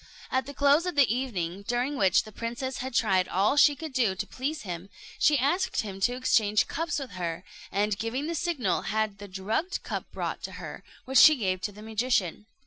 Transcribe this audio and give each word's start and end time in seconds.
At 0.31 0.47
the 0.47 0.53
close 0.55 0.87
of 0.87 0.95
the 0.95 1.15
evening, 1.15 1.61
during 1.67 1.95
which 1.95 2.23
the 2.23 2.31
princess 2.31 2.79
had 2.79 2.95
tried 2.95 3.27
all 3.27 3.55
she 3.55 3.75
could 3.75 3.93
to 3.93 4.15
please 4.27 4.63
him, 4.63 4.89
she 5.19 5.37
asked 5.37 5.81
him 5.81 5.99
to 5.99 6.15
exchange 6.15 6.67
cups 6.67 6.97
with 6.97 7.11
her, 7.11 7.43
and 7.71 7.99
giving 7.99 8.25
the 8.25 8.33
signal, 8.33 8.81
had 8.89 9.19
the 9.19 9.27
drugged 9.27 9.83
cup 9.83 10.11
brought 10.11 10.41
to 10.41 10.53
her, 10.53 10.83
which 11.05 11.19
she 11.19 11.35
gave 11.35 11.61
to 11.61 11.71
the 11.71 11.83
magician. 11.83 12.47